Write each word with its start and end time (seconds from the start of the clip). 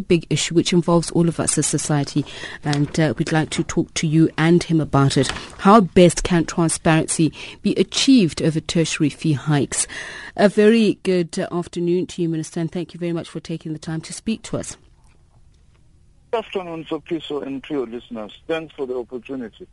big 0.00 0.26
issue 0.30 0.54
which 0.54 0.72
involves 0.72 1.10
all 1.12 1.28
of 1.28 1.38
us 1.38 1.56
as 1.58 1.66
society, 1.66 2.24
and 2.64 2.98
uh, 2.98 3.14
we'd 3.16 3.32
like 3.32 3.50
to 3.50 3.62
talk 3.62 3.92
to 3.94 4.06
you 4.06 4.28
and 4.36 4.62
him 4.62 4.80
about 4.80 5.16
it. 5.16 5.28
How 5.58 5.80
best 5.80 6.22
can 6.22 6.44
transparency 6.44 7.32
be 7.62 7.74
achieved 7.76 8.42
over 8.42 8.60
tertiary 8.60 9.10
fee 9.10 9.34
hikes? 9.34 9.86
A 10.36 10.48
very 10.48 10.98
good 11.02 11.38
uh, 11.38 11.48
afternoon 11.52 12.06
to 12.08 12.22
you, 12.22 12.28
Minister, 12.28 12.60
and 12.60 12.70
thank 12.72 12.94
you 12.94 13.00
very 13.00 13.12
much 13.12 13.28
for 13.28 13.40
taking 13.40 13.72
the 13.72 13.78
time 13.78 14.00
to 14.02 14.12
speak 14.12 14.42
to 14.42 14.56
us. 14.56 14.76
Afternoon, 16.32 16.84
Sopiso, 16.84 17.44
and 17.44 17.62
to 17.64 17.74
your 17.74 17.86
listeners. 17.86 18.38
Thanks 18.46 18.72
for 18.74 18.86
the 18.86 18.96
opportunity. 18.96 19.66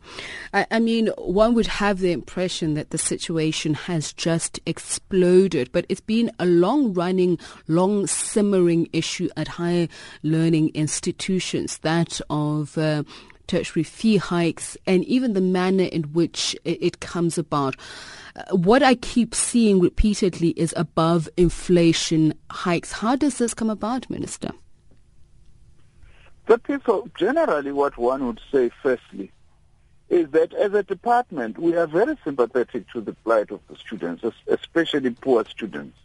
I, 0.52 0.66
I, 0.72 0.80
mean, 0.80 1.06
one 1.16 1.54
would 1.54 1.68
have 1.68 2.00
the 2.00 2.10
impression 2.10 2.74
that 2.74 2.90
the 2.90 2.98
situation 2.98 3.74
has 3.74 4.12
just 4.12 4.58
exploded, 4.66 5.70
but 5.70 5.86
it's 5.88 6.00
been 6.00 6.32
a 6.40 6.46
long-running, 6.46 7.38
long-simmering 7.68 8.88
issue 8.92 9.28
at 9.36 9.46
higher 9.46 9.86
learning 10.24 10.70
institutions, 10.74 11.78
that 11.78 12.20
of 12.28 12.76
uh, 12.76 13.04
tertiary 13.46 13.84
fee 13.84 14.16
hikes 14.16 14.76
and 14.86 15.04
even 15.04 15.34
the 15.34 15.40
manner 15.40 15.84
in 15.84 16.02
which 16.12 16.54
it, 16.64 16.82
it 16.82 17.00
comes 17.00 17.38
about. 17.38 17.76
Uh, 18.34 18.56
what 18.56 18.82
I 18.82 18.96
keep 18.96 19.34
seeing 19.34 19.80
repeatedly 19.80 20.50
is 20.50 20.74
above 20.76 21.28
inflation 21.36 22.34
hikes. 22.50 22.92
How 22.92 23.14
does 23.14 23.38
this 23.38 23.54
come 23.54 23.70
about, 23.70 24.10
Minister? 24.10 24.50
But 26.48 26.62
people, 26.62 27.10
generally 27.14 27.72
what 27.72 27.98
one 27.98 28.26
would 28.26 28.40
say 28.50 28.70
firstly 28.82 29.30
is 30.08 30.30
that 30.30 30.54
as 30.54 30.72
a 30.72 30.82
department, 30.82 31.58
we 31.58 31.76
are 31.76 31.86
very 31.86 32.16
sympathetic 32.24 32.90
to 32.92 33.02
the 33.02 33.12
plight 33.12 33.50
of 33.50 33.60
the 33.68 33.76
students, 33.76 34.24
especially 34.46 35.10
poor 35.10 35.44
students. 35.44 35.98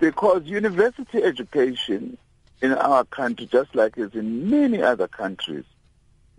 Because 0.00 0.44
university 0.44 1.22
education 1.22 2.16
in 2.62 2.72
our 2.72 3.04
country, 3.04 3.44
just 3.44 3.74
like 3.74 3.98
it 3.98 4.04
is 4.04 4.14
in 4.14 4.48
many 4.48 4.80
other 4.80 5.06
countries, 5.06 5.64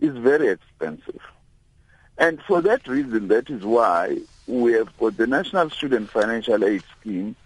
is 0.00 0.16
very 0.16 0.48
expensive. 0.48 1.20
And 2.18 2.42
for 2.42 2.60
that 2.62 2.88
reason, 2.88 3.28
that 3.28 3.48
is 3.48 3.62
why 3.62 4.18
we 4.48 4.72
have 4.72 4.94
got 4.98 5.16
the 5.16 5.28
National 5.28 5.70
Student 5.70 6.10
Financial 6.10 6.64
Aid 6.64 6.82
Scheme, 7.00 7.36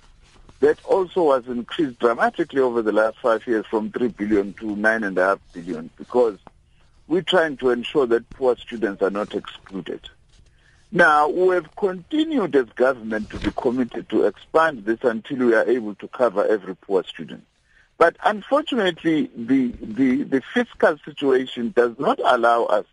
that 0.61 0.85
also 0.85 1.23
was 1.23 1.47
increased 1.47 1.99
dramatically 1.99 2.61
over 2.61 2.83
the 2.83 2.93
last 2.93 3.19
five 3.19 3.47
years 3.47 3.65
from 3.67 3.91
3 3.91 4.09
billion 4.09 4.53
to 4.55 4.65
9.5 4.77 5.39
billion 5.53 5.91
because 5.97 6.39
we're 7.07 7.23
trying 7.23 7.57
to 7.59 7.71
ensure 7.71 8.07
that 8.07 8.29
poor 8.31 8.57
students 8.57 9.03
are 9.03 9.11
not 9.11 9.35
excluded. 9.35 10.01
Now, 10.91 11.29
we 11.29 11.55
have 11.55 11.75
continued 11.77 12.57
as 12.57 12.67
government 12.71 13.31
to 13.31 13.39
be 13.39 13.51
committed 13.51 14.09
to 14.09 14.25
expand 14.25 14.85
this 14.85 15.01
until 15.03 15.39
we 15.47 15.55
are 15.55 15.69
able 15.69 15.95
to 15.97 16.09
cover 16.09 16.47
every 16.47 16.75
poor 16.75 17.05
student. 17.05 17.45
But 17.99 18.17
unfortunately, 18.25 19.31
the, 19.37 19.73
the, 19.83 20.23
the 20.23 20.43
fiscal 20.55 20.97
situation 21.05 21.73
does 21.77 21.99
not 21.99 22.21
allow 22.25 22.65
us 22.65 22.87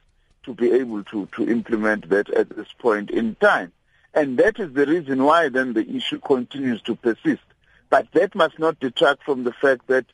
to 0.44 0.53
be 0.53 0.72
able 0.72 1.03
to, 1.05 1.27
to 1.35 1.50
implement 1.50 2.09
that 2.09 2.29
at 2.31 2.50
this 2.50 2.67
point 2.79 3.11
in 3.11 3.35
time. 3.35 3.72
And 4.13 4.38
that 4.39 4.59
is 4.59 4.73
the 4.73 4.85
reason 4.85 5.23
why 5.23 5.50
then 5.50 5.73
the 5.73 5.88
issue 5.89 6.19
continues 6.19 6.81
to 6.83 6.95
persist. 6.95 7.44
But 7.89 8.11
that 8.14 8.36
must 8.36 8.59
not 8.59 8.80
detract 8.80 9.23
from 9.23 9.44
the 9.44 9.53
fact 9.53 9.88
that 9.88 10.05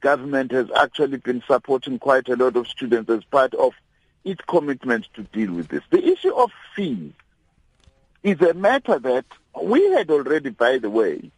government 0.00 0.52
has 0.52 0.66
actually 0.76 1.18
been 1.18 1.42
supporting 1.46 1.98
quite 1.98 2.28
a 2.28 2.36
lot 2.36 2.56
of 2.56 2.66
students 2.66 3.10
as 3.10 3.24
part 3.24 3.54
of 3.54 3.72
its 4.24 4.40
commitment 4.46 5.06
to 5.14 5.22
deal 5.24 5.52
with 5.52 5.68
this. 5.68 5.82
The 5.90 6.04
issue 6.04 6.34
of 6.34 6.50
fees 6.74 7.12
is 8.22 8.40
a 8.40 8.54
matter 8.54 8.98
that 8.98 9.24
we 9.62 9.90
had 9.92 10.10
already, 10.10 10.50
by 10.50 10.78
the 10.78 10.90
way, 10.90 11.30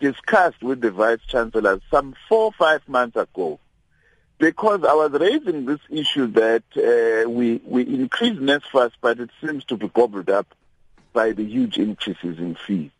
discussed 0.00 0.62
with 0.62 0.80
the 0.80 0.90
Vice 0.90 1.20
Chancellor 1.26 1.80
some 1.90 2.14
four 2.28 2.46
or 2.46 2.52
five 2.52 2.86
months 2.88 3.16
ago 3.16 3.58
because 4.38 4.82
I 4.82 4.94
was 4.94 5.12
raising 5.12 5.66
this 5.66 5.78
issue 5.88 6.26
that 6.32 6.64
uh, 6.76 7.30
we, 7.30 7.60
we 7.64 7.82
increase 7.82 8.36
NSFAS, 8.36 8.90
but 9.00 9.20
it 9.20 9.30
seems 9.40 9.64
to 9.66 9.76
be 9.76 9.86
gobbled 9.86 10.30
up 10.30 10.48
by 11.12 11.30
the 11.30 11.44
huge 11.44 11.78
increases 11.78 12.38
in 12.38 12.56
fees. 12.56 12.90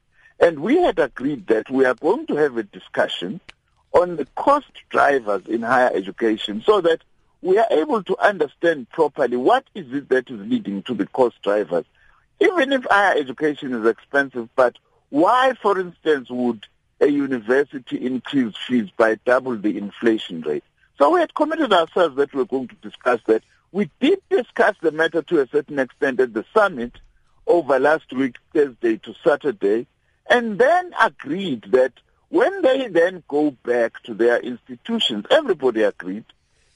And 0.43 0.59
we 0.59 0.77
had 0.83 0.99
agreed 0.99 1.47
that 1.47 1.71
we 1.71 1.85
are 1.85 1.95
going 1.95 2.27
to 2.27 2.35
have 2.35 2.57
a 2.57 2.65
discussion 2.65 3.41
on 3.93 4.17
the 4.17 4.27
cost 4.35 4.73
drivers 4.91 5.47
in 5.47 5.63
higher 5.63 5.93
education 5.95 6.65
so 6.67 6.81
that 6.81 7.01
we 7.43 7.59
are 7.59 7.67
able 7.71 8.03
to 8.03 8.19
understand 8.19 8.91
properly 8.91 9.37
what 9.37 9.65
is 9.77 9.93
it 9.93 10.09
that 10.09 10.29
is 10.29 10.41
leading 10.41 10.83
to 10.83 10.95
the 10.95 11.07
cost 11.07 11.41
drivers. 11.43 11.85
Even 12.41 12.73
if 12.73 12.83
higher 12.91 13.17
education 13.17 13.73
is 13.73 13.87
expensive, 13.87 14.49
but 14.57 14.77
why, 15.11 15.55
for 15.63 15.79
instance, 15.79 16.29
would 16.29 16.67
a 17.01 17.07
university 17.07 18.05
increase 18.05 18.57
fees 18.67 18.91
by 18.97 19.15
double 19.25 19.57
the 19.57 19.79
inflation 19.79 20.41
rate? 20.41 20.65
So 20.99 21.11
we 21.11 21.21
had 21.21 21.35
committed 21.35 21.73
ourselves 21.73 22.17
that 22.17 22.33
we 22.35 22.39
were 22.39 22.47
going 22.47 22.67
to 22.67 22.77
discuss 22.83 23.21
that. 23.27 23.45
We 23.71 23.91
did 24.01 24.21
discuss 24.29 24.75
the 24.83 24.91
matter 24.91 25.23
to 25.23 25.41
a 25.41 25.47
certain 25.47 25.79
extent 25.79 26.19
at 26.19 26.35
the 26.35 26.45
summit 26.53 26.99
over 27.47 27.79
last 27.79 28.13
week, 28.13 28.39
Thursday 28.53 28.97
to 28.99 29.15
Saturday, 29.25 29.87
and 30.29 30.59
then 30.59 30.93
agreed 31.01 31.65
that 31.71 31.93
when 32.29 32.63
they 32.63 32.89
then 32.89 33.23
go 33.29 33.51
back 33.51 34.03
to 34.05 34.15
their 34.15 34.39
institutions, 34.41 35.27
everybody 35.31 35.83
agreed 35.83 36.25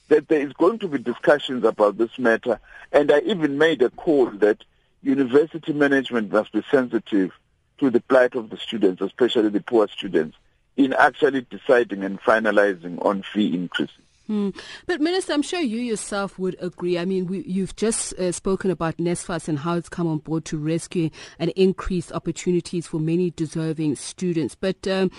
that 0.09 0.29
there 0.29 0.41
is 0.41 0.53
going 0.53 0.79
to 0.81 0.89
be 0.89 0.99
discussions 0.99 1.65
about 1.65 1.97
this 1.99 2.19
matter, 2.19 2.61
and 2.93 3.11
I 3.11 3.21
even 3.21 3.59
made 3.59 3.83
a 3.83 3.91
call 3.91 4.31
that 4.31 4.63
university 5.03 5.73
management 5.73 6.33
must 6.33 6.53
be 6.53 6.63
sensitive 6.71 7.33
to 7.79 7.91
the 7.91 8.01
plight 8.01 8.35
of 8.35 8.51
the 8.51 8.57
students, 8.57 9.03
especially 9.03 9.49
the 9.49 9.63
poor 9.63 9.89
students, 9.89 10.37
in 10.77 10.93
actually 10.93 11.47
deciding 11.49 12.05
and 12.05 12.21
finalizing 12.21 13.05
on 13.05 13.23
fee 13.23 13.55
increases. 13.55 13.97
Hmm. 14.27 14.51
But 14.87 15.01
Minister, 15.01 15.33
I'm 15.35 15.43
sure 15.43 15.61
you 15.61 15.79
yourself 15.79 16.37
would 16.39 16.57
agree. 16.61 16.99
I 16.99 17.05
mean, 17.05 17.27
we, 17.27 17.45
you've 17.47 17.77
just 17.77 18.13
uh, 18.15 18.33
spoken 18.33 18.73
about 18.73 18.97
NSFAS 18.97 19.47
and 19.49 19.61
how 19.61 19.77
it's 19.77 19.89
come 19.89 20.09
on 20.09 20.19
board 20.19 20.45
to 20.47 20.59
rescue 20.59 21.11
and 21.39 21.51
increase 21.51 22.11
opportunities 22.11 22.89
for 22.89 22.99
many 22.99 23.31
deserving 23.31 23.95
students. 23.95 24.57
But 24.57 24.89
um, 24.89 25.13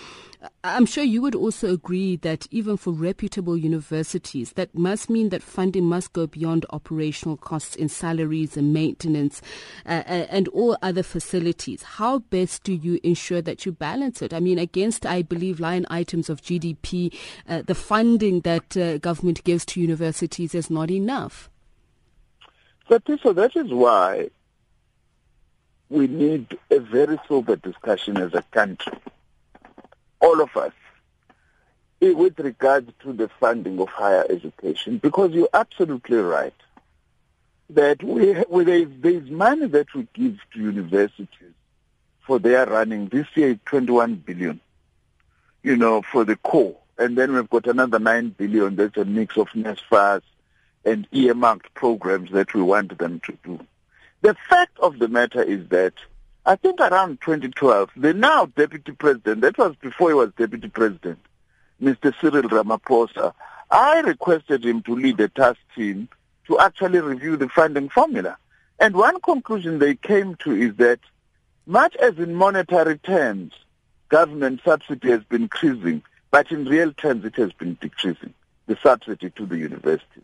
I'm 0.63 0.85
sure 0.85 1.03
you 1.03 1.21
would 1.23 1.33
also 1.33 1.73
agree 1.73 2.15
that 2.17 2.47
even 2.51 2.77
for 2.77 2.91
reputable 2.91 3.57
universities, 3.57 4.53
that 4.53 4.75
must 4.75 5.09
mean 5.09 5.29
that 5.29 5.41
funding 5.41 5.85
must 5.85 6.13
go 6.13 6.27
beyond 6.27 6.65
operational 6.69 7.37
costs 7.37 7.75
in 7.75 7.89
salaries 7.89 8.55
and 8.55 8.71
maintenance 8.71 9.41
uh, 9.85 10.03
uh 10.07 10.27
and 10.29 10.47
all 10.49 10.77
other 10.81 11.01
facilities. 11.01 11.81
How 11.81 12.19
best 12.19 12.63
do 12.63 12.73
you 12.73 12.99
ensure 13.03 13.41
that 13.41 13.65
you 13.65 13.71
balance 13.71 14.21
it? 14.21 14.33
I 14.33 14.39
mean, 14.39 14.59
against, 14.59 15.05
I 15.05 15.23
believe, 15.23 15.59
line 15.59 15.87
items 15.89 16.29
of 16.29 16.41
GDP, 16.41 17.15
uh, 17.49 17.63
the 17.65 17.75
funding 17.75 18.41
that 18.41 18.77
uh, 18.77 18.99
government 18.99 19.43
gives 19.43 19.65
to 19.67 19.81
universities 19.81 20.53
is 20.53 20.69
not 20.69 20.91
enough. 20.91 21.49
But 22.87 23.03
so 23.21 23.33
that 23.33 23.55
is 23.55 23.71
why 23.71 24.29
we 25.89 26.07
need 26.07 26.57
a 26.69 26.79
very 26.79 27.19
sober 27.27 27.55
discussion 27.55 28.17
as 28.17 28.33
a 28.33 28.43
country, 28.51 28.97
all 30.19 30.41
of 30.41 30.55
us, 30.57 30.73
eh, 32.01 32.11
with 32.11 32.39
regard 32.39 32.93
to 33.01 33.13
the 33.13 33.29
funding 33.39 33.79
of 33.79 33.89
higher 33.89 34.25
education, 34.29 34.97
because 34.97 35.31
you're 35.31 35.49
absolutely 35.53 36.17
right 36.17 36.53
that 37.69 38.01
we, 38.01 38.43
we 38.49 38.85
there's 38.85 39.29
money 39.29 39.67
that 39.67 39.93
we 39.93 40.07
give 40.13 40.37
to 40.53 40.59
universities 40.59 41.53
for 42.25 42.39
their 42.39 42.65
running. 42.65 43.07
This 43.07 43.27
year, 43.35 43.59
21 43.65 44.15
billion, 44.15 44.59
you 45.63 45.75
know, 45.75 46.01
for 46.01 46.23
the 46.23 46.35
core. 46.37 46.77
And 46.97 47.17
then 47.17 47.33
we've 47.33 47.49
got 47.49 47.67
another 47.67 47.99
9 47.99 48.29
billion 48.29 48.75
that's 48.75 48.97
a 48.97 49.05
mix 49.05 49.37
of 49.37 49.47
NSFAS 49.49 50.21
and 50.83 51.07
earmarked 51.11 51.73
programs 51.73 52.31
that 52.31 52.53
we 52.53 52.61
want 52.61 52.97
them 52.97 53.19
to 53.25 53.37
do. 53.43 53.59
The 54.21 54.35
fact 54.49 54.79
of 54.79 54.97
the 54.97 55.07
matter 55.07 55.43
is 55.43 55.67
that 55.69 55.93
I 56.47 56.55
think 56.55 56.79
around 56.79 57.19
2012, 57.19 57.89
the 57.97 58.13
now 58.13 58.45
deputy 58.45 58.93
president, 58.93 59.41
that 59.41 59.57
was 59.57 59.75
before 59.81 60.11
he 60.11 60.13
was 60.13 60.31
deputy 60.37 60.69
president, 60.69 61.19
Mr. 61.83 62.13
Cyril 62.21 62.43
Ramaphosa, 62.43 63.33
I 63.69 63.99
requested 63.99 64.63
him 64.63 64.81
to 64.83 64.95
lead 64.95 65.19
a 65.19 65.27
task 65.27 65.59
team 65.75 66.07
to 66.47 66.57
actually 66.57 67.01
review 67.01 67.35
the 67.35 67.49
funding 67.49 67.89
formula. 67.89 68.37
And 68.79 68.95
one 68.95 69.19
conclusion 69.19 69.79
they 69.79 69.95
came 69.95 70.35
to 70.35 70.53
is 70.53 70.73
that 70.77 71.01
much 71.65 71.97
as 71.97 72.17
in 72.17 72.33
monetary 72.33 72.97
terms, 72.97 73.51
government 74.07 74.61
subsidy 74.63 75.09
has 75.09 75.25
been 75.25 75.43
increasing, 75.43 76.01
but 76.31 76.49
in 76.49 76.63
real 76.63 76.93
terms 76.93 77.25
it 77.25 77.35
has 77.35 77.51
been 77.51 77.77
decreasing, 77.81 78.33
the 78.67 78.77
subsidy 78.81 79.31
to 79.31 79.45
the 79.45 79.57
university. 79.57 80.21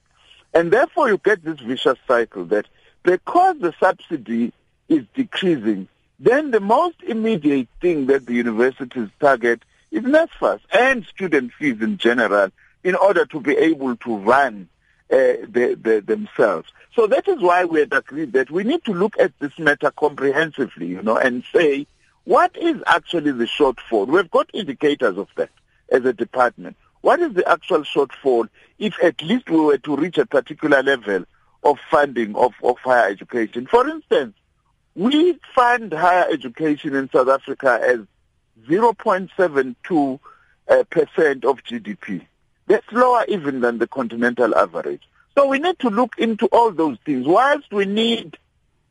And 0.54 0.72
therefore 0.72 1.10
you 1.10 1.18
get 1.18 1.44
this 1.44 1.60
vicious 1.60 2.00
cycle 2.08 2.46
that 2.46 2.68
because 3.04 3.58
the 3.60 3.74
subsidy 3.78 4.54
is 4.88 5.04
decreasing, 5.14 5.90
then 6.20 6.52
the 6.52 6.60
most 6.60 7.02
immediate 7.04 7.68
thing 7.82 8.08
that 8.08 8.26
the 8.26 8.34
universities 8.34 9.10
target 9.20 9.62
is 9.92 10.04
NSFAS 10.04 10.60
and 10.72 11.06
student 11.06 11.52
fees 11.54 11.82
in 11.82 11.98
general 11.98 12.50
in 12.84 12.96
order 12.96 13.26
to 13.26 13.40
be 13.40 13.56
able 13.58 13.96
to 13.98 14.18
run 14.18 14.68
uh, 15.12 15.16
the, 15.16 15.78
the, 15.82 16.04
themselves. 16.06 16.70
So 16.96 17.08
that 17.08 17.28
is 17.28 17.42
why 17.42 17.66
we 17.66 17.80
had 17.80 17.94
agreed 17.94 18.34
that 18.34 18.52
we 18.52 18.64
need 18.64 18.84
to 18.86 18.94
look 18.94 19.18
at 19.20 19.38
this 19.40 19.58
matter 19.58 19.92
comprehensively, 19.92 20.88
you 20.88 21.02
know, 21.02 21.18
and 21.18 21.44
say, 21.54 21.88
what 22.24 22.56
is 22.56 22.82
actually 22.88 23.32
the 23.32 23.46
shortfall? 23.46 24.08
We've 24.08 24.32
got 24.32 24.50
indicators 24.54 25.18
of 25.18 25.28
that 25.36 25.50
as 25.92 26.06
a 26.06 26.14
department. 26.14 26.78
what 27.04 27.20
is 27.20 27.34
the 27.34 27.48
actual 27.48 27.80
shortfall 27.82 28.48
if 28.80 28.96
at 29.04 29.22
least 29.22 29.50
we 29.50 29.60
were 29.60 29.78
to 29.78 29.96
reach 29.96 30.18
a 30.18 30.26
particular 30.26 30.82
level 30.82 31.26
of 31.64 31.78
funding 31.92 32.34
of, 32.36 32.54
of 32.64 32.78
higher 32.80 33.10
education. 33.10 33.68
For 33.68 33.88
instance, 33.88 34.36
we 34.96 35.40
fund 35.56 35.94
higher 35.94 36.28
education 36.30 36.96
in 36.96 37.10
South 37.10 37.28
Africa 37.28 37.80
as 37.82 38.00
0.72 38.68 40.20
uh, 40.70 40.84
percent 40.90 41.46
of 41.46 41.64
GDP. 41.64 42.26
That's 42.68 42.90
lower 42.92 43.26
even 43.28 43.62
than 43.62 43.80
the 43.80 43.88
continental 43.88 44.56
average. 44.56 45.02
So 45.36 45.48
we 45.48 45.60
need 45.60 45.80
to 45.80 45.90
look 45.90 46.18
into 46.18 46.46
all 46.48 46.72
those 46.72 46.98
things. 47.06 47.26
Whilst 47.28 47.72
we 47.72 47.86
need, 47.86 48.38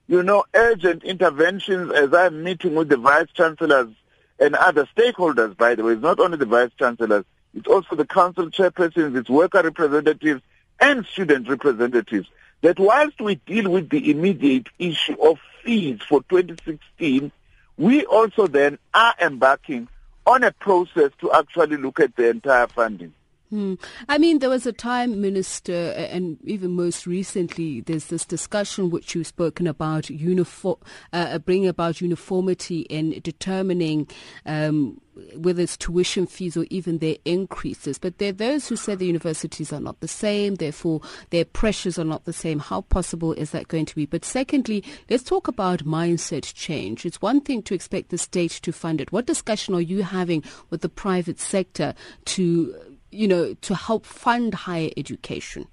you 0.08 0.22
know, 0.22 0.44
urgent 0.52 1.04
interventions 1.04 1.92
as 1.92 2.12
I'm 2.12 2.42
meeting 2.42 2.74
with 2.74 2.88
the 2.88 2.96
vice 2.96 3.28
chancellors 3.32 3.94
and 4.38 4.56
other 4.56 4.88
stakeholders, 4.96 5.56
by 5.56 5.76
the 5.76 5.84
way, 5.84 5.92
it's 5.92 6.02
not 6.02 6.18
only 6.18 6.36
the 6.36 6.46
vice 6.46 6.70
chancellors, 6.78 7.24
it's 7.54 7.68
also 7.68 7.94
the 7.96 8.06
council 8.06 8.50
chairpersons, 8.50 9.16
it's 9.16 9.30
worker 9.30 9.62
representatives 9.62 10.42
and 10.80 11.06
student 11.06 11.48
representatives, 11.48 12.28
that 12.62 12.78
whilst 12.78 13.20
we 13.20 13.36
deal 13.36 13.70
with 13.70 13.88
the 13.88 14.10
immediate 14.10 14.66
issue 14.78 15.16
of 15.22 15.38
fees 15.62 16.00
for 16.08 16.22
2016, 16.28 17.32
we 17.76 18.04
also 18.04 18.46
then 18.46 18.78
are 18.92 19.14
embarking 19.20 19.88
on 20.26 20.44
a 20.44 20.52
process 20.52 21.10
to 21.20 21.32
actually 21.32 21.76
look 21.76 22.00
at 22.00 22.14
the 22.16 22.28
entire 22.28 22.66
funding. 22.66 23.12
Hmm. 23.52 23.74
I 24.08 24.16
mean, 24.16 24.38
there 24.38 24.48
was 24.48 24.64
a 24.64 24.72
time, 24.72 25.20
Minister, 25.20 25.90
and 25.90 26.38
even 26.42 26.70
most 26.70 27.06
recently, 27.06 27.82
there's 27.82 28.06
this 28.06 28.24
discussion 28.24 28.88
which 28.88 29.14
you've 29.14 29.26
spoken 29.26 29.66
about, 29.66 30.08
uniform, 30.08 30.78
uh, 31.12 31.38
bringing 31.38 31.68
about 31.68 32.00
uniformity 32.00 32.80
in 32.88 33.20
determining 33.20 34.08
um, 34.46 35.02
whether 35.36 35.62
it's 35.62 35.76
tuition 35.76 36.26
fees 36.26 36.56
or 36.56 36.64
even 36.70 36.96
their 36.96 37.16
increases. 37.26 37.98
But 37.98 38.16
there 38.16 38.30
are 38.30 38.32
those 38.32 38.68
who 38.68 38.76
say 38.76 38.94
the 38.94 39.04
universities 39.04 39.70
are 39.70 39.80
not 39.80 40.00
the 40.00 40.08
same, 40.08 40.54
therefore 40.54 41.02
their 41.28 41.44
pressures 41.44 41.98
are 41.98 42.04
not 42.04 42.24
the 42.24 42.32
same. 42.32 42.58
How 42.58 42.80
possible 42.80 43.34
is 43.34 43.50
that 43.50 43.68
going 43.68 43.84
to 43.84 43.94
be? 43.94 44.06
But 44.06 44.24
secondly, 44.24 44.82
let's 45.10 45.24
talk 45.24 45.46
about 45.46 45.84
mindset 45.84 46.54
change. 46.54 47.04
It's 47.04 47.20
one 47.20 47.42
thing 47.42 47.62
to 47.64 47.74
expect 47.74 48.08
the 48.08 48.16
state 48.16 48.52
to 48.62 48.72
fund 48.72 49.02
it. 49.02 49.12
What 49.12 49.26
discussion 49.26 49.74
are 49.74 49.80
you 49.82 50.02
having 50.04 50.42
with 50.70 50.80
the 50.80 50.88
private 50.88 51.38
sector 51.38 51.92
to 52.24 52.74
you 53.12 53.28
know, 53.28 53.54
to 53.54 53.74
help 53.74 54.06
fund 54.06 54.54
higher 54.54 54.90
education? 54.96 55.68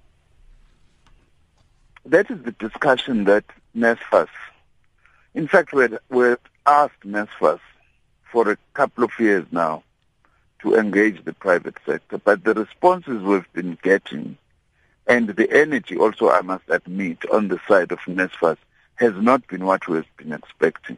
That 2.05 2.29
is 2.29 2.41
the 2.43 2.51
discussion 2.51 3.23
that 3.25 3.45
NSFAS, 3.75 4.29
in 5.33 5.47
fact, 5.47 5.73
we 5.73 5.87
we 6.09 6.35
asked 6.65 7.01
NSFAS 7.05 7.59
for 8.31 8.49
a 8.49 8.57
couple 8.73 9.03
of 9.03 9.11
years 9.19 9.45
now 9.51 9.83
to 10.61 10.75
engage 10.75 11.23
the 11.23 11.33
private 11.33 11.77
sector, 11.85 12.17
but 12.17 12.43
the 12.43 12.53
responses 12.53 13.21
we've 13.23 13.51
been 13.53 13.77
getting 13.81 14.37
and 15.09 15.27
the 15.29 15.51
energy 15.51 15.97
also, 15.97 16.29
I 16.29 16.41
must 16.41 16.65
admit, 16.67 17.25
on 17.33 17.47
the 17.47 17.59
side 17.67 17.91
of 17.91 17.97
NSFAS 18.01 18.57
has 18.95 19.13
not 19.15 19.45
been 19.47 19.65
what 19.65 19.87
we've 19.87 20.05
been 20.17 20.31
expecting. 20.31 20.97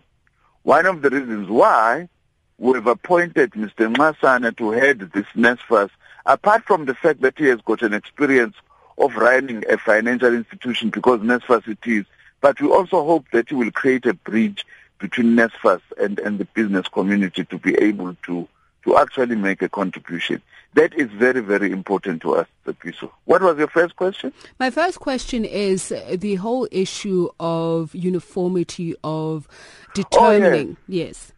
One 0.64 0.86
of 0.86 1.02
the 1.02 1.10
reasons 1.10 1.50
why 1.50 2.10
we've 2.58 2.86
appointed 2.86 3.52
Mr. 3.52 3.94
Nxasana 3.94 4.56
to 4.58 4.72
head 4.72 5.00
this 5.14 5.26
NSFAS 5.34 5.90
apart 6.26 6.64
from 6.64 6.86
the 6.86 6.96
fact 6.96 7.22
that 7.22 7.38
he 7.38 7.46
has 7.46 7.60
got 7.62 7.82
an 7.82 7.94
experience 7.94 8.56
of 8.98 9.16
running 9.16 9.64
a 9.70 9.78
financial 9.78 10.34
institution 10.34 10.90
because 10.90 11.20
NSFAS 11.22 11.68
it 11.68 11.80
is, 11.86 12.06
but 12.40 12.60
we 12.62 12.68
also 12.70 13.04
hope 13.06 13.26
that 13.32 13.50
he 13.50 13.56
will 13.56 13.72
create 13.72 14.06
a 14.06 14.14
bridge 14.14 14.66
between 15.00 15.36
NSFAS 15.36 15.82
and, 16.00 16.20
and 16.20 16.40
the 16.40 16.46
business 16.46 16.88
community 16.88 17.44
to 17.46 17.58
be 17.58 17.76
able 17.76 18.16
to, 18.24 18.48
to 18.84 18.98
actually 18.98 19.36
make 19.36 19.62
a 19.62 19.70
contribution. 19.70 20.42
That 20.74 20.94
is 20.94 21.10
very, 21.12 21.42
very 21.42 21.72
important 21.72 22.22
to 22.22 22.36
us, 22.36 22.48
Tsepiso. 22.66 23.12
What 23.26 23.42
was 23.42 23.58
your 23.58 23.68
first 23.68 23.96
question? 23.96 24.32
My 24.60 24.70
first 24.70 25.00
question 25.00 25.44
is 25.44 25.92
uh, 25.92 26.16
the 26.18 26.36
whole 26.36 26.68
issue 26.72 27.30
of 27.40 27.94
uniformity 27.94 28.96
of 29.04 29.48
determining. 29.94 30.78
Oh, 30.80 30.84
yes. 30.88 31.34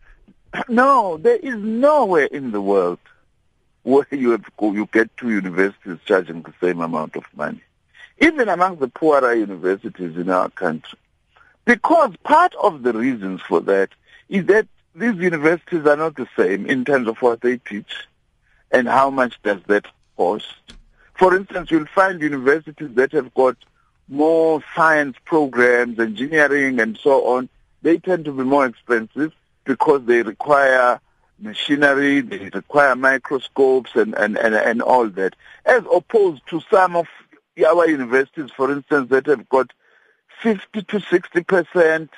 yes. 0.54 0.66
No, 0.70 1.18
there 1.18 1.38
is 1.38 1.56
nowhere 1.56 2.26
in 2.26 2.52
the 2.52 2.62
world 2.62 3.00
where 3.84 4.08
you 4.12 4.32
have, 4.32 4.46
you 4.60 4.88
get 4.92 5.16
two 5.18 5.30
universities 5.30 6.00
charging 6.06 6.42
the 6.42 6.54
same 6.62 6.82
amount 6.82 7.16
of 7.16 7.26
money, 7.36 7.62
even 8.20 8.50
among 8.50 8.78
the 8.78 8.88
poorer 8.88 9.34
universities 9.34 10.18
in 10.18 10.30
our 10.30 10.50
country. 10.50 10.98
Because 11.66 12.14
part 12.24 12.54
of 12.56 12.84
the 12.84 12.94
reasons 12.94 13.42
for 13.42 13.62
that 13.62 13.90
is 14.30 14.46
that 14.48 14.68
these 14.96 15.16
universities 15.16 15.86
are 15.86 15.96
not 15.96 16.16
the 16.16 16.28
same 16.38 16.66
in 16.66 16.86
terms 16.86 17.08
of 17.08 17.22
what 17.22 17.42
they 17.42 17.58
teach 17.58 18.08
and 18.72 18.88
how 18.88 19.10
much 19.10 19.42
does 19.44 19.60
that 19.68 19.86
cost. 20.18 20.56
For 21.16 21.36
instance, 21.36 21.72
you'll 21.72 21.86
find 21.86 22.22
universities 22.22 22.90
that 22.96 23.12
have 23.12 23.34
got 23.34 23.56
more 24.08 24.64
science 24.76 25.16
programs, 25.26 26.00
engineering 26.00 26.80
and 26.80 26.98
so 26.98 27.26
on. 27.28 27.50
They 27.82 27.98
tend 27.98 28.26
to 28.26 28.32
be 28.32 28.44
more 28.44 28.66
expensive 28.66 29.34
because 29.66 30.06
they 30.06 30.22
require 30.22 31.00
machinery, 31.44 32.22
they 32.22 32.50
require 32.50 32.96
microscopes 32.96 33.92
and, 33.96 34.16
and, 34.16 34.38
and, 34.38 34.56
and 34.56 34.82
all 34.82 35.08
that, 35.10 35.36
as 35.66 35.84
opposed 35.94 36.42
to 36.48 36.62
some 36.72 36.96
of 36.96 37.08
our 37.68 37.88
universities, 37.88 38.50
for 38.56 38.72
instance, 38.72 39.10
that 39.10 39.28
have 39.28 39.48
got 39.50 39.72
50 40.42 40.84
to 40.84 41.00
60 41.00 41.44
percent 41.44 42.10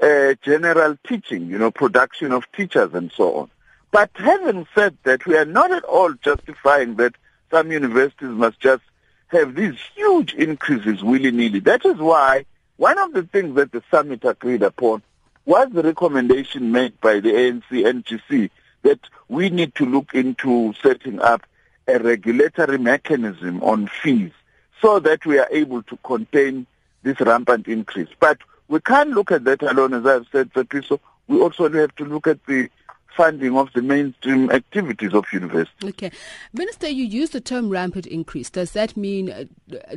uh, 0.00 0.34
general 0.42 0.98
teaching, 1.06 1.46
you 1.46 1.58
know, 1.58 1.70
production 1.70 2.32
of 2.32 2.50
teachers 2.52 2.92
and 2.92 3.12
so 3.12 3.36
on. 3.36 3.50
But 3.92 4.10
having 4.14 4.66
said 4.74 4.96
that, 5.04 5.26
we 5.26 5.36
are 5.36 5.44
not 5.44 5.70
at 5.70 5.84
all 5.84 6.12
justifying 6.14 6.96
that 6.96 7.14
some 7.50 7.70
universities 7.70 8.30
must 8.30 8.58
just 8.58 8.82
have 9.28 9.54
these 9.54 9.76
huge 9.94 10.34
increases 10.34 11.02
willy-nilly. 11.02 11.60
That 11.60 11.84
is 11.84 11.96
why 11.96 12.46
one 12.76 12.98
of 12.98 13.12
the 13.12 13.22
things 13.22 13.54
that 13.56 13.70
the 13.70 13.82
summit 13.90 14.24
agreed 14.24 14.62
upon 14.62 15.02
was 15.44 15.68
the 15.70 15.82
recommendation 15.82 16.72
made 16.72 17.00
by 17.00 17.20
the 17.20 17.30
ANC 17.30 17.64
NGC 17.70 18.50
that 18.82 19.00
we 19.28 19.50
need 19.50 19.74
to 19.76 19.86
look 19.86 20.14
into 20.14 20.74
setting 20.82 21.20
up 21.20 21.46
a 21.86 21.98
regulatory 21.98 22.78
mechanism 22.78 23.62
on 23.62 23.88
fees 23.88 24.32
so 24.80 24.98
that 25.00 25.24
we 25.24 25.38
are 25.38 25.48
able 25.50 25.82
to 25.84 25.96
contain 26.04 26.66
this 27.02 27.20
rampant 27.20 27.66
increase. 27.68 28.08
But 28.20 28.38
we 28.68 28.80
can't 28.80 29.10
look 29.10 29.32
at 29.32 29.44
that 29.44 29.62
alone, 29.62 29.94
as 29.94 30.06
I've 30.06 30.26
said, 30.30 30.52
Tsepiso. 30.52 31.00
We 31.28 31.40
also 31.40 31.70
have 31.70 31.94
to 31.96 32.04
look 32.04 32.26
at 32.26 32.44
the 32.46 32.68
funding 33.16 33.56
of 33.56 33.72
the 33.74 33.82
mainstream 33.82 34.50
activities 34.50 35.14
of 35.14 35.24
universities. 35.32 35.90
Okay. 35.90 36.10
Minister, 36.52 36.88
you 36.88 37.04
use 37.04 37.30
the 37.30 37.40
term 37.40 37.68
rampant 37.68 38.06
increase. 38.06 38.50
Does 38.50 38.72
that 38.72 38.96
mean, 38.96 39.30
uh, 39.30 39.44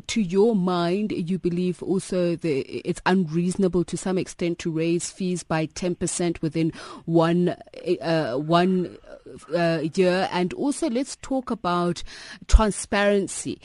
to 0.07 0.21
your 0.21 0.55
mind, 0.55 1.11
you 1.11 1.39
believe 1.39 1.81
also 1.83 2.35
that 2.35 2.87
it's 2.87 3.01
unreasonable 3.05 3.83
to 3.85 3.97
some 3.97 4.17
extent 4.17 4.59
to 4.59 4.71
raise 4.71 5.11
fees 5.11 5.43
by 5.43 5.67
10% 5.67 6.41
within 6.41 6.71
one, 7.05 7.55
uh, 8.01 8.33
one 8.35 8.97
uh, 9.55 9.83
year? 9.93 10.29
And 10.31 10.53
also, 10.53 10.89
let's 10.89 11.15
talk 11.17 11.51
about 11.51 12.03
transparency 12.47 13.59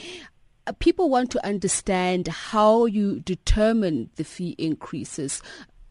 uh, 0.67 0.73
people 0.79 1.09
want 1.09 1.31
to 1.31 1.45
understand 1.45 2.29
how 2.29 2.85
you 2.85 3.21
determine 3.21 4.11
the 4.17 4.25
fee 4.25 4.55
increases 4.59 5.43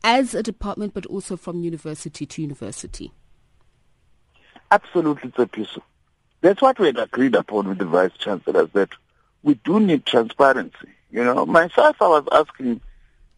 as 0.04 0.34
a 0.34 0.44
department, 0.44 0.94
but 0.94 1.06
also 1.08 1.36
from 1.36 1.64
university 1.64 2.26
to 2.26 2.42
university. 2.42 3.12
Absolutely, 4.72 5.32
Tsepiso. 5.32 5.82
That's 6.42 6.62
what 6.62 6.80
we 6.80 6.88
had 6.88 7.00
agreed 7.00 7.36
upon 7.36 7.68
with 7.68 7.80
the 7.80 7.86
Vice 7.86 8.16
Chancellor, 8.18 8.66
that 8.68 8.90
we 9.44 9.56
do 9.56 9.80
need 9.80 10.06
transparency. 10.06 10.90
You 11.12 11.24
know, 11.24 11.46
myself, 11.46 11.98
I 12.02 12.08
was 12.08 12.28
asking, 12.32 12.82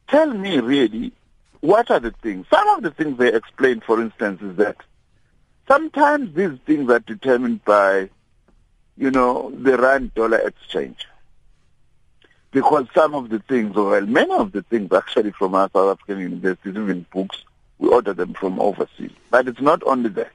tell 0.07 0.27
me 0.27 0.59
really, 0.59 1.13
what 1.61 1.89
are 1.89 1.99
the 1.99 2.11
things? 2.11 2.45
Some 2.49 2.67
of 2.69 2.83
the 2.83 2.91
things 2.91 3.17
they 3.17 3.33
explained, 3.33 3.83
for 3.83 4.01
instance, 4.01 4.41
is 4.41 4.55
that 4.57 4.77
sometimes 5.67 6.35
these 6.35 6.57
things 6.65 6.89
are 6.91 6.99
determined 6.99 7.63
by, 7.63 8.09
you 8.97 9.09
know, 9.09 9.51
the 9.51 9.77
rand 9.77 10.13
dollar 10.13 10.39
exchange. 10.39 11.07
Because 12.51 12.87
some 12.93 13.15
of 13.15 13.29
the 13.29 13.39
things, 13.39 13.77
or 13.77 13.91
well, 13.91 14.05
many 14.05 14.33
of 14.33 14.51
the 14.51 14.63
things 14.63 14.91
actually 14.91 15.31
from 15.31 15.55
our 15.55 15.69
South 15.73 15.97
African 15.97 16.19
universities, 16.19 16.75
even 16.75 17.05
books, 17.13 17.43
we 17.79 17.87
order 17.87 18.13
them 18.13 18.33
from 18.33 18.59
overseas. 18.59 19.11
But 19.29 19.47
it's 19.47 19.61
not 19.61 19.81
only 19.85 20.09
that. 20.09 20.33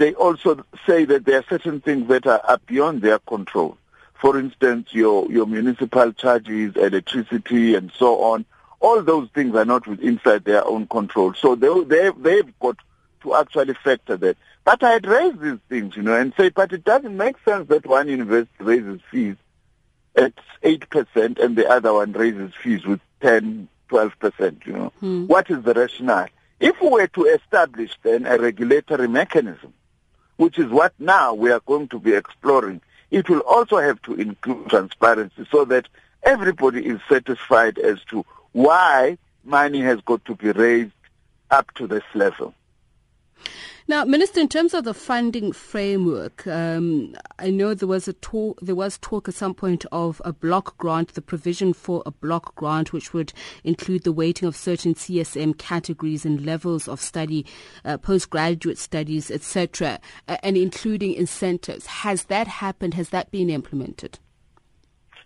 They 0.00 0.14
also 0.14 0.64
say 0.86 1.04
that 1.04 1.26
there 1.26 1.40
are 1.40 1.44
certain 1.50 1.82
things 1.82 2.08
that 2.08 2.26
are, 2.26 2.40
are 2.48 2.58
beyond 2.66 3.02
their 3.02 3.18
control. 3.18 3.76
For 4.14 4.38
instance, 4.38 4.94
your, 4.94 5.30
your 5.30 5.44
municipal 5.44 6.14
charges, 6.14 6.74
electricity, 6.74 7.74
and 7.74 7.92
so 7.98 8.18
on. 8.22 8.46
All 8.80 9.02
those 9.02 9.28
things 9.34 9.54
are 9.54 9.66
not 9.66 9.86
inside 9.86 10.46
their 10.46 10.66
own 10.66 10.86
control. 10.86 11.34
So 11.34 11.54
they, 11.54 11.84
they, 11.84 12.10
they've 12.16 12.58
got 12.60 12.78
to 13.24 13.34
actually 13.34 13.74
factor 13.74 14.16
that. 14.16 14.38
But 14.64 14.82
I 14.82 14.92
had 14.92 15.04
raised 15.04 15.38
these 15.38 15.58
things, 15.68 15.96
you 15.96 16.02
know, 16.02 16.14
and 16.14 16.32
say, 16.34 16.48
but 16.48 16.72
it 16.72 16.82
doesn't 16.82 17.14
make 17.14 17.36
sense 17.44 17.68
that 17.68 17.84
one 17.84 18.08
university 18.08 18.64
raises 18.64 19.02
fees 19.10 19.36
at 20.16 20.32
8% 20.62 21.38
and 21.38 21.56
the 21.56 21.68
other 21.68 21.92
one 21.92 22.12
raises 22.12 22.54
fees 22.54 22.86
with 22.86 23.00
10, 23.20 23.68
12%, 23.90 24.64
you 24.64 24.72
know. 24.72 24.92
Hmm. 25.00 25.26
What 25.26 25.50
is 25.50 25.62
the 25.62 25.74
rationale? 25.74 26.28
If 26.58 26.80
we 26.80 26.88
were 26.88 27.06
to 27.06 27.24
establish 27.26 27.98
then 28.02 28.24
a 28.24 28.38
regulatory 28.38 29.06
mechanism 29.06 29.74
which 30.40 30.58
is 30.58 30.70
what 30.70 30.94
now 30.98 31.34
we 31.34 31.50
are 31.52 31.60
going 31.66 31.86
to 31.86 31.98
be 31.98 32.14
exploring 32.14 32.80
it 33.10 33.28
will 33.28 33.40
also 33.40 33.76
have 33.76 34.00
to 34.02 34.14
include 34.14 34.68
transparency 34.70 35.46
so 35.50 35.66
that 35.66 35.86
everybody 36.22 36.86
is 36.86 36.98
satisfied 37.08 37.78
as 37.78 38.02
to 38.04 38.24
why 38.52 39.18
money 39.44 39.80
has 39.80 40.00
got 40.00 40.24
to 40.24 40.34
be 40.34 40.50
raised 40.52 40.92
up 41.50 41.72
to 41.74 41.86
this 41.86 42.04
level. 42.14 42.54
Now, 43.90 44.04
Minister, 44.04 44.38
in 44.38 44.46
terms 44.46 44.72
of 44.72 44.84
the 44.84 44.94
funding 44.94 45.50
framework, 45.50 46.46
um, 46.46 47.16
I 47.40 47.50
know 47.50 47.74
there 47.74 47.88
was 47.88 48.06
a 48.06 48.12
talk, 48.12 48.60
there 48.62 48.76
was 48.76 48.98
talk 48.98 49.28
at 49.28 49.34
some 49.34 49.52
point 49.52 49.84
of 49.90 50.22
a 50.24 50.32
block 50.32 50.78
grant, 50.78 51.14
the 51.14 51.20
provision 51.20 51.72
for 51.72 52.00
a 52.06 52.12
block 52.12 52.54
grant, 52.54 52.92
which 52.92 53.12
would 53.12 53.32
include 53.64 54.04
the 54.04 54.12
weighting 54.12 54.46
of 54.46 54.54
certain 54.54 54.94
CSM 54.94 55.58
categories 55.58 56.24
and 56.24 56.46
levels 56.46 56.86
of 56.86 57.00
study, 57.00 57.44
uh, 57.84 57.98
postgraduate 57.98 58.78
studies, 58.78 59.28
etc., 59.28 59.98
uh, 60.28 60.36
and 60.44 60.56
including 60.56 61.12
incentives. 61.12 61.86
Has 61.86 62.26
that 62.26 62.46
happened? 62.46 62.94
Has 62.94 63.08
that 63.08 63.32
been 63.32 63.50
implemented? 63.50 64.20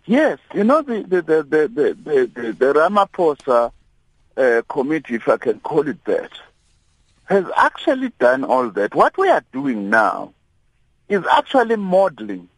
Yes, 0.07 0.39
you 0.55 0.63
know 0.63 0.81
the 0.81 1.03
the 1.03 1.21
the 1.21 1.43
the 1.43 1.67
the, 1.67 2.31
the, 2.33 2.51
the 2.53 2.73
Ramaphosa 2.73 3.71
uh, 4.37 4.61
committee, 4.67 5.13
if 5.13 5.29
I 5.29 5.37
can 5.37 5.59
call 5.59 5.87
it 5.87 6.03
that 6.05 6.31
has 7.25 7.45
actually 7.55 8.09
done 8.19 8.43
all 8.43 8.69
that. 8.71 8.93
What 8.95 9.17
we 9.17 9.29
are 9.29 9.43
doing 9.51 9.89
now 9.89 10.33
is 11.09 11.23
actually 11.31 11.75
modeling 11.75 12.49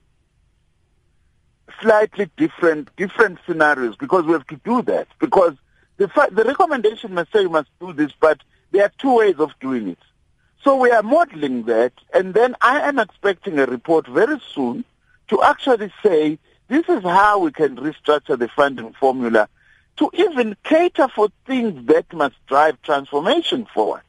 slightly 1.81 2.29
different 2.37 2.89
different 2.95 3.39
scenarios 3.45 3.95
because 3.95 4.25
we 4.25 4.33
have 4.33 4.47
to 4.47 4.59
do 4.63 4.81
that. 4.83 5.07
Because 5.19 5.53
the 5.97 6.07
the 6.31 6.43
recommendation 6.43 7.13
must 7.13 7.31
say 7.31 7.41
you 7.41 7.49
must 7.49 7.69
do 7.79 7.93
this 7.93 8.11
but 8.19 8.39
there 8.71 8.85
are 8.85 8.91
two 8.97 9.15
ways 9.17 9.35
of 9.37 9.51
doing 9.59 9.89
it. 9.89 9.99
So 10.63 10.75
we 10.75 10.91
are 10.91 11.03
modeling 11.03 11.63
that 11.63 11.93
and 12.13 12.33
then 12.33 12.55
i 12.61 12.79
am 12.81 12.99
expecting 12.99 13.59
a 13.59 13.65
report 13.65 14.07
very 14.07 14.39
soon 14.53 14.83
to 15.29 15.41
actually 15.43 15.93
say 16.03 16.39
this 16.67 16.87
is 16.89 17.03
how 17.03 17.39
we 17.39 17.51
can 17.51 17.77
restructure 17.77 18.37
the 18.37 18.49
funding 18.49 18.91
formula 18.93 19.47
to 19.97 20.09
even 20.13 20.57
cater 20.63 21.07
for 21.07 21.29
things 21.45 21.85
that 21.87 22.11
must 22.11 22.35
drive 22.47 22.81
transformation 22.81 23.65
forward 23.73 24.01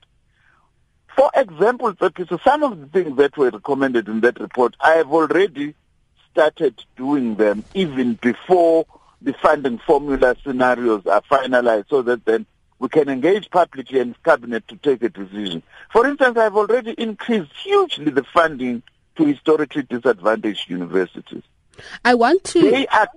for 1.18 1.32
example, 1.34 1.92
so 1.98 2.38
some 2.44 2.62
of 2.62 2.78
the 2.78 2.86
things 2.86 3.16
that 3.16 3.36
were 3.36 3.50
recommended 3.50 4.06
in 4.06 4.20
that 4.20 4.38
report, 4.38 4.76
I 4.80 4.92
have 4.92 5.10
already 5.10 5.74
started 6.30 6.80
doing 6.96 7.34
them 7.34 7.64
even 7.74 8.14
before 8.14 8.86
the 9.20 9.32
funding 9.32 9.78
formula 9.78 10.36
scenarios 10.44 11.04
are 11.06 11.22
finalized 11.22 11.86
so 11.90 12.02
that 12.02 12.24
then 12.24 12.46
we 12.78 12.88
can 12.88 13.08
engage 13.08 13.50
publicly 13.50 13.98
and 13.98 14.22
cabinet 14.22 14.68
to 14.68 14.76
take 14.76 15.02
a 15.02 15.08
decision. 15.08 15.64
For 15.92 16.06
instance, 16.06 16.38
I've 16.38 16.54
already 16.54 16.92
increased 16.92 17.50
hugely 17.64 18.12
the 18.12 18.22
funding 18.22 18.84
to 19.16 19.24
historically 19.24 19.82
disadvantaged 19.82 20.70
universities. 20.70 21.42
I 22.04 22.14
want 22.14 22.44
to... 22.44 22.60
They 22.60 22.86
are, 22.86 23.08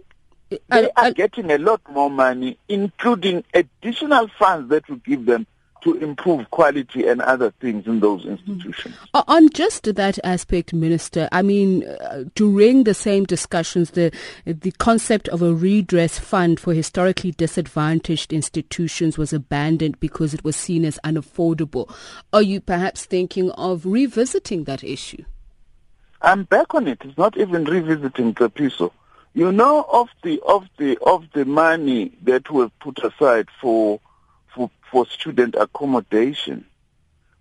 they 0.49 0.89
are 0.95 1.11
getting 1.11 1.51
a 1.51 1.59
lot 1.59 1.81
more 1.87 2.09
money, 2.09 2.57
including 2.67 3.43
additional 3.53 4.27
funds 4.39 4.69
that 4.69 4.89
will 4.89 4.95
give 4.95 5.27
them 5.27 5.45
to 5.81 5.95
improve 5.95 6.49
quality 6.51 7.07
and 7.07 7.21
other 7.21 7.51
things 7.59 7.87
in 7.87 7.99
those 7.99 8.25
institutions. 8.25 8.95
On 9.13 9.49
just 9.49 9.83
that 9.95 10.19
aspect, 10.23 10.73
Minister, 10.73 11.27
I 11.31 11.41
mean, 11.41 11.83
uh, 11.83 12.25
during 12.35 12.83
the 12.83 12.93
same 12.93 13.25
discussions, 13.25 13.91
the 13.91 14.11
the 14.45 14.71
concept 14.73 15.27
of 15.29 15.41
a 15.41 15.53
redress 15.53 16.19
fund 16.19 16.59
for 16.59 16.73
historically 16.73 17.31
disadvantaged 17.31 18.33
institutions 18.33 19.17
was 19.17 19.33
abandoned 19.33 19.99
because 19.99 20.33
it 20.33 20.43
was 20.43 20.55
seen 20.55 20.85
as 20.85 20.99
unaffordable. 21.03 21.93
Are 22.33 22.41
you 22.41 22.61
perhaps 22.61 23.05
thinking 23.05 23.51
of 23.51 23.85
revisiting 23.85 24.65
that 24.65 24.83
issue? 24.83 25.23
I'm 26.21 26.43
back 26.43 26.73
on 26.75 26.87
it. 26.87 26.99
It's 27.03 27.17
not 27.17 27.37
even 27.37 27.63
revisiting 27.63 28.35
Tshepiso. 28.35 28.91
You 29.33 29.51
know 29.51 29.85
of 29.91 30.09
the 30.23 30.41
of 30.45 30.67
the 30.77 30.97
of 31.01 31.25
the 31.33 31.45
money 31.45 32.11
that 32.23 32.51
was 32.51 32.69
put 32.81 32.99
aside 32.99 33.47
for 33.61 33.99
for, 34.91 35.05
student 35.07 35.55
accommodation. 35.55 36.65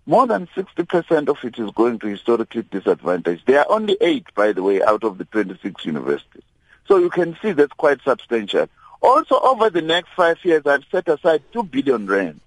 More 0.05 0.25
than 0.25 0.47
60% 0.55 1.27
of 1.27 1.37
it 1.43 1.59
is 1.59 1.71
going 1.71 1.99
to 1.99 2.07
historically 2.07 2.63
disadvantaged. 2.63 3.43
There 3.45 3.59
are 3.59 3.71
only 3.71 3.97
eight, 4.01 4.25
by 4.33 4.51
the 4.53 4.63
way, 4.63 4.81
out 4.81 5.03
of 5.03 5.17
the 5.17 5.25
26 5.25 5.85
universities. 5.85 6.43
So 6.87 6.97
you 6.97 7.09
can 7.09 7.37
see 7.41 7.51
that's 7.51 7.73
quite 7.73 8.01
substantial. 8.03 8.67
Also, 9.01 9.39
over 9.39 9.69
the 9.69 9.81
next 9.81 10.09
five 10.15 10.37
years, 10.43 10.65
I've 10.65 10.85
set 10.91 11.07
aside 11.07 11.43
2 11.53 11.63
billion 11.63 12.07
rand 12.07 12.39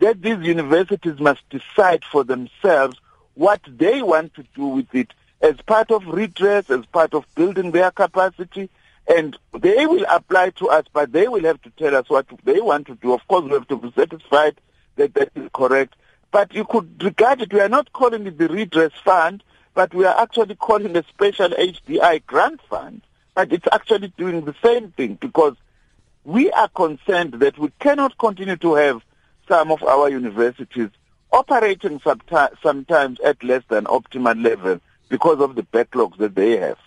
that 0.00 0.22
these 0.22 0.38
universities 0.38 1.18
must 1.18 1.42
decide 1.50 2.04
for 2.04 2.24
themselves 2.24 2.96
what 3.34 3.60
they 3.66 4.02
want 4.02 4.34
to 4.34 4.44
do 4.54 4.66
with 4.66 4.94
it 4.94 5.12
as 5.40 5.56
part 5.66 5.90
of 5.90 6.06
redress, 6.06 6.70
as 6.70 6.84
part 6.86 7.14
of 7.14 7.24
building 7.34 7.70
their 7.70 7.90
capacity, 7.90 8.68
and 9.08 9.36
they 9.58 9.86
will 9.86 10.04
apply 10.08 10.50
to 10.50 10.68
us, 10.68 10.84
but 10.92 11.12
they 11.12 11.28
will 11.28 11.44
have 11.44 11.60
to 11.62 11.70
tell 11.70 11.96
us 11.96 12.08
what 12.08 12.26
they 12.44 12.60
want 12.60 12.86
to 12.88 12.94
do. 12.96 13.12
Of 13.12 13.26
course, 13.26 13.44
we 13.44 13.52
have 13.52 13.68
to 13.68 13.76
be 13.76 13.92
satisfied 13.92 14.60
that 14.96 15.14
that 15.14 15.30
is 15.34 15.48
correct. 15.54 15.94
But 16.30 16.52
you 16.52 16.64
could 16.64 17.02
regard 17.02 17.40
it, 17.40 17.52
we 17.52 17.60
are 17.60 17.68
not 17.70 17.92
calling 17.92 18.26
it 18.26 18.36
the 18.36 18.48
redress 18.48 18.92
fund, 19.02 19.42
but 19.74 19.94
we 19.94 20.04
are 20.04 20.20
actually 20.20 20.56
calling 20.56 20.96
a 20.96 21.02
special 21.04 21.48
HDI 21.48 22.26
grant 22.26 22.60
fund. 22.68 23.02
But 23.34 23.52
it's 23.52 23.66
actually 23.72 24.12
doing 24.18 24.44
the 24.44 24.54
same 24.62 24.90
thing 24.92 25.14
because 25.14 25.56
we 26.24 26.50
are 26.50 26.68
concerned 26.68 27.34
that 27.34 27.58
we 27.58 27.70
cannot 27.78 28.18
continue 28.18 28.56
to 28.56 28.74
have 28.74 29.02
some 29.48 29.70
of 29.70 29.82
our 29.82 30.10
universities 30.10 30.90
operating 31.32 32.00
sometimes 32.62 33.20
at 33.20 33.42
less 33.42 33.62
than 33.68 33.84
optimal 33.84 34.42
level 34.42 34.80
because 35.08 35.40
of 35.40 35.54
the 35.54 35.62
backlogs 35.62 36.18
that 36.18 36.34
they 36.34 36.58
have. 36.58 36.78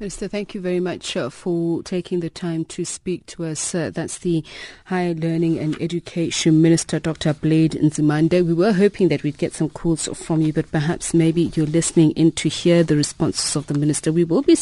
Minister, 0.00 0.28
thank 0.28 0.54
you 0.54 0.60
very 0.60 0.78
much 0.78 1.16
uh, 1.16 1.28
for 1.28 1.82
taking 1.82 2.20
the 2.20 2.30
time 2.30 2.64
to 2.66 2.84
speak 2.84 3.26
to 3.26 3.44
us. 3.44 3.74
Uh, 3.74 3.90
that's 3.90 4.18
the 4.18 4.44
Higher 4.84 5.12
Learning 5.12 5.58
and 5.58 5.76
Education 5.82 6.62
Minister, 6.62 7.00
Dr. 7.00 7.34
Blade 7.34 7.72
Nzimande. 7.72 8.46
We 8.46 8.54
were 8.54 8.72
hoping 8.72 9.08
that 9.08 9.24
we'd 9.24 9.38
get 9.38 9.54
some 9.54 9.70
calls 9.70 10.06
from 10.14 10.40
you, 10.40 10.52
but 10.52 10.70
perhaps 10.70 11.12
maybe 11.12 11.50
you're 11.56 11.66
listening 11.66 12.12
in 12.12 12.30
to 12.32 12.48
hear 12.48 12.84
the 12.84 12.94
responses 12.94 13.56
of 13.56 13.66
the 13.66 13.74
Minister. 13.74 14.12
We 14.12 14.22
will 14.22 14.42
be 14.42 14.54